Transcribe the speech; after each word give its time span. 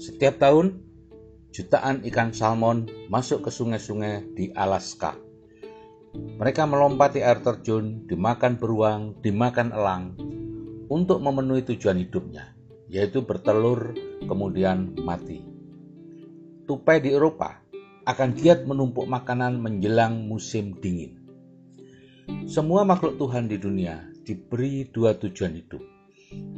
Setiap 0.00 0.40
tahun, 0.40 0.80
jutaan 1.52 2.00
ikan 2.08 2.32
salmon 2.32 2.88
masuk 3.12 3.44
ke 3.44 3.50
sungai-sungai 3.52 4.32
di 4.32 4.48
Alaska. 4.56 5.12
Mereka 6.16 6.64
melompati 6.64 7.20
air 7.20 7.44
terjun, 7.44 8.08
dimakan 8.08 8.56
beruang, 8.56 9.20
dimakan 9.20 9.76
elang, 9.76 10.16
untuk 10.88 11.20
memenuhi 11.20 11.68
tujuan 11.68 12.00
hidupnya, 12.00 12.56
yaitu 12.88 13.20
bertelur 13.28 13.92
kemudian 14.24 14.96
mati. 15.04 15.44
Tupai 16.64 17.04
di 17.04 17.12
Eropa 17.12 17.60
akan 18.08 18.32
giat 18.40 18.64
menumpuk 18.64 19.04
makanan 19.04 19.60
menjelang 19.60 20.16
musim 20.24 20.80
dingin. 20.80 21.20
Semua 22.48 22.88
makhluk 22.88 23.20
Tuhan 23.20 23.52
di 23.52 23.60
dunia 23.60 24.00
diberi 24.24 24.88
dua 24.88 25.12
tujuan 25.20 25.60
hidup, 25.60 25.84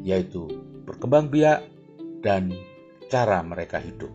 yaitu 0.07 0.47
berkembang 0.87 1.27
biak 1.27 1.67
dan 2.23 2.55
cara 3.13 3.45
mereka 3.45 3.77
hidup. 3.77 4.09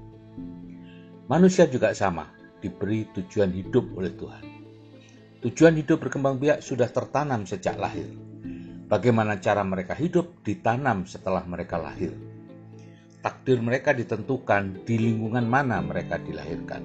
Manusia 1.29 1.69
juga 1.69 1.93
sama, 1.93 2.33
diberi 2.57 3.05
tujuan 3.13 3.53
hidup 3.53 3.93
oleh 3.93 4.09
Tuhan. 4.17 4.43
Tujuan 5.45 5.77
hidup 5.77 6.01
berkembang 6.01 6.41
biak 6.41 6.65
sudah 6.65 6.89
tertanam 6.89 7.45
sejak 7.45 7.77
lahir. 7.77 8.09
Bagaimana 8.89 9.37
cara 9.37 9.61
mereka 9.61 9.93
hidup 9.93 10.41
ditanam 10.41 11.05
setelah 11.05 11.45
mereka 11.45 11.77
lahir. 11.77 12.09
Takdir 13.21 13.61
mereka 13.61 13.93
ditentukan 13.93 14.81
di 14.81 14.97
lingkungan 14.97 15.45
mana 15.45 15.77
mereka 15.77 16.17
dilahirkan. 16.17 16.81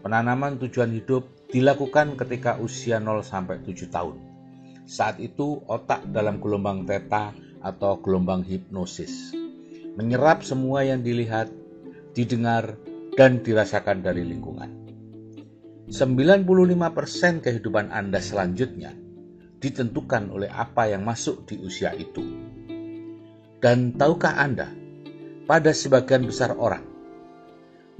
Penanaman 0.00 0.56
tujuan 0.56 0.88
hidup 0.96 1.52
dilakukan 1.52 2.16
ketika 2.16 2.56
usia 2.56 2.96
0 2.96 3.20
sampai 3.20 3.60
7 3.60 3.92
tahun. 3.92 4.16
Saat 4.88 5.20
itu 5.20 5.60
otak 5.68 6.08
dalam 6.08 6.40
gelombang 6.40 6.88
teta 6.88 7.36
atau 7.60 8.00
gelombang 8.00 8.40
hipnosis 8.40 9.39
menyerap 9.98 10.46
semua 10.46 10.86
yang 10.86 11.02
dilihat, 11.02 11.50
didengar, 12.14 12.78
dan 13.18 13.42
dirasakan 13.42 14.02
dari 14.04 14.22
lingkungan. 14.22 14.70
95% 15.90 17.42
kehidupan 17.42 17.90
Anda 17.90 18.22
selanjutnya 18.22 18.94
ditentukan 19.58 20.30
oleh 20.30 20.46
apa 20.46 20.86
yang 20.86 21.02
masuk 21.02 21.44
di 21.50 21.58
usia 21.58 21.90
itu. 21.98 22.22
Dan 23.60 23.98
tahukah 23.98 24.38
Anda, 24.38 24.70
pada 25.44 25.74
sebagian 25.74 26.24
besar 26.24 26.54
orang, 26.56 26.86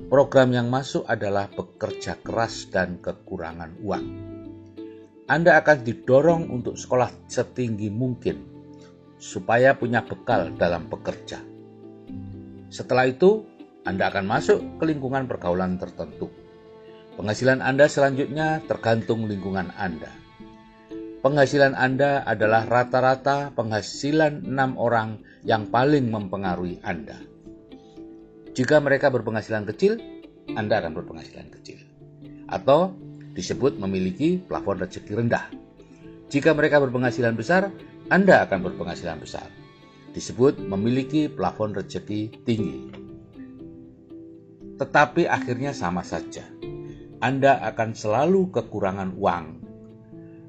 program 0.08 0.54
yang 0.54 0.70
masuk 0.70 1.04
adalah 1.04 1.50
bekerja 1.50 2.16
keras 2.22 2.70
dan 2.70 3.02
kekurangan 3.02 3.76
uang. 3.82 4.06
Anda 5.28 5.58
akan 5.60 5.78
didorong 5.84 6.48
untuk 6.48 6.78
sekolah 6.78 7.28
setinggi 7.28 7.92
mungkin 7.92 8.40
supaya 9.20 9.76
punya 9.76 10.00
bekal 10.00 10.54
dalam 10.56 10.88
bekerja. 10.88 11.49
Setelah 12.70 13.10
itu, 13.10 13.42
Anda 13.82 14.14
akan 14.14 14.30
masuk 14.30 14.58
ke 14.78 14.86
lingkungan 14.86 15.26
pergaulan 15.26 15.74
tertentu. 15.74 16.30
Penghasilan 17.18 17.58
Anda 17.58 17.90
selanjutnya 17.90 18.62
tergantung 18.70 19.26
lingkungan 19.26 19.74
Anda. 19.74 20.14
Penghasilan 21.20 21.74
Anda 21.74 22.22
adalah 22.22 22.64
rata-rata 22.64 23.52
penghasilan 23.52 24.46
enam 24.46 24.78
orang 24.78 25.20
yang 25.42 25.68
paling 25.68 26.08
mempengaruhi 26.08 26.80
Anda. 26.86 27.18
Jika 28.54 28.78
mereka 28.78 29.10
berpenghasilan 29.10 29.66
kecil, 29.66 29.98
Anda 30.54 30.78
akan 30.80 30.94
berpenghasilan 30.94 31.50
kecil. 31.50 31.82
Atau 32.46 32.94
disebut 33.34 33.82
memiliki 33.82 34.38
plafon 34.38 34.78
rezeki 34.78 35.12
rendah. 35.18 35.50
Jika 36.30 36.54
mereka 36.54 36.78
berpenghasilan 36.78 37.34
besar, 37.34 37.74
Anda 38.08 38.46
akan 38.46 38.62
berpenghasilan 38.62 39.18
besar 39.18 39.50
disebut 40.10 40.58
memiliki 40.58 41.30
plafon 41.30 41.74
rezeki 41.74 42.42
tinggi. 42.42 42.78
Tetapi 44.80 45.28
akhirnya 45.28 45.76
sama 45.76 46.00
saja. 46.02 46.42
Anda 47.20 47.60
akan 47.68 47.92
selalu 47.92 48.48
kekurangan 48.48 49.12
uang. 49.12 49.46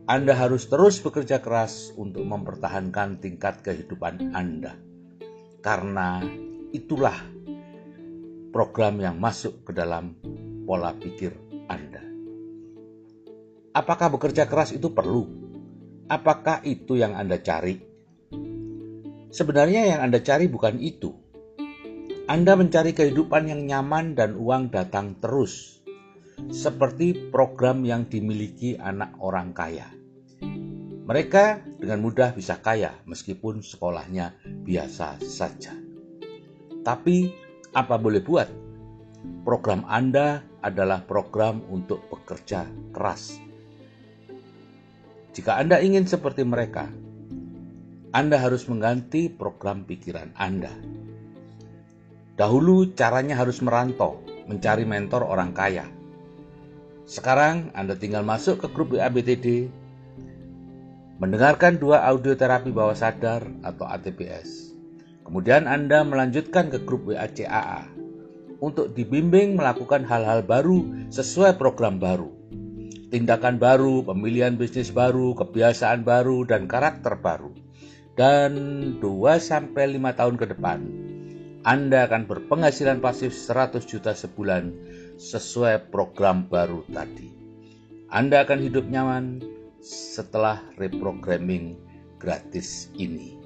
Anda 0.08 0.34
harus 0.40 0.72
terus 0.72 1.04
bekerja 1.04 1.44
keras 1.44 1.92
untuk 2.00 2.24
mempertahankan 2.24 3.20
tingkat 3.20 3.60
kehidupan 3.60 4.32
Anda. 4.32 4.80
Karena 5.60 6.24
itulah 6.72 7.16
program 8.56 9.04
yang 9.04 9.20
masuk 9.20 9.68
ke 9.68 9.72
dalam 9.76 10.16
pola 10.64 10.96
pikir 10.96 11.36
Anda. 11.68 12.02
Apakah 13.76 14.16
bekerja 14.16 14.48
keras 14.48 14.72
itu 14.72 14.96
perlu? 14.96 15.28
Apakah 16.08 16.64
itu 16.64 16.96
yang 17.00 17.16
Anda 17.20 17.40
cari? 17.40 17.91
Sebenarnya 19.32 19.96
yang 19.96 20.04
Anda 20.04 20.20
cari 20.20 20.52
bukan 20.52 20.84
itu. 20.84 21.16
Anda 22.28 22.60
mencari 22.60 22.92
kehidupan 22.92 23.48
yang 23.48 23.64
nyaman 23.64 24.12
dan 24.12 24.36
uang 24.36 24.76
datang 24.76 25.24
terus, 25.24 25.80
seperti 26.52 27.32
program 27.32 27.88
yang 27.88 28.12
dimiliki 28.12 28.76
anak 28.76 29.16
orang 29.24 29.56
kaya. 29.56 29.88
Mereka 31.08 31.64
dengan 31.80 32.04
mudah 32.04 32.36
bisa 32.36 32.60
kaya 32.60 32.92
meskipun 33.08 33.64
sekolahnya 33.64 34.36
biasa 34.68 35.24
saja. 35.24 35.80
Tapi 36.84 37.32
apa 37.72 37.96
boleh 37.96 38.20
buat? 38.20 38.52
Program 39.48 39.88
Anda 39.88 40.44
adalah 40.60 41.08
program 41.08 41.64
untuk 41.72 42.04
bekerja 42.12 42.68
keras. 42.92 43.40
Jika 45.32 45.56
Anda 45.56 45.80
ingin 45.80 46.04
seperti 46.04 46.44
mereka, 46.44 46.92
anda 48.12 48.36
harus 48.36 48.68
mengganti 48.68 49.32
program 49.32 49.88
pikiran 49.88 50.36
Anda. 50.36 50.76
Dahulu 52.36 52.92
caranya 52.92 53.40
harus 53.40 53.64
merantau, 53.64 54.20
mencari 54.52 54.84
mentor 54.84 55.24
orang 55.24 55.56
kaya. 55.56 55.88
Sekarang 57.08 57.72
Anda 57.72 57.96
tinggal 57.96 58.28
masuk 58.28 58.60
ke 58.60 58.68
grup 58.76 58.92
WABTD, 58.92 59.72
mendengarkan 61.24 61.80
dua 61.80 62.04
audio 62.04 62.36
terapi 62.36 62.76
bawah 62.76 63.00
sadar 63.00 63.48
atau 63.64 63.88
ATPS. 63.88 64.76
Kemudian 65.24 65.64
Anda 65.64 66.04
melanjutkan 66.04 66.68
ke 66.68 66.84
grup 66.84 67.08
WACAA 67.08 67.88
untuk 68.60 68.92
dibimbing 68.92 69.56
melakukan 69.56 70.04
hal-hal 70.04 70.44
baru 70.44 70.84
sesuai 71.16 71.56
program 71.56 71.96
baru. 71.96 72.28
Tindakan 73.08 73.56
baru, 73.56 74.04
pemilihan 74.04 74.60
bisnis 74.60 74.92
baru, 74.92 75.32
kebiasaan 75.32 76.04
baru, 76.04 76.44
dan 76.44 76.68
karakter 76.68 77.16
baru 77.16 77.61
dan 78.22 78.54
2 79.02 79.02
sampai 79.42 79.98
5 79.98 80.14
tahun 80.14 80.36
ke 80.38 80.46
depan 80.54 80.80
Anda 81.66 82.06
akan 82.06 82.30
berpenghasilan 82.30 83.02
pasif 83.02 83.34
100 83.34 83.82
juta 83.90 84.14
sebulan 84.14 84.70
sesuai 85.18 85.90
program 85.90 86.46
baru 86.46 86.86
tadi. 86.86 87.34
Anda 88.14 88.46
akan 88.46 88.62
hidup 88.62 88.86
nyaman 88.86 89.42
setelah 89.82 90.62
reprogramming 90.78 91.82
gratis 92.22 92.94
ini. 92.94 93.41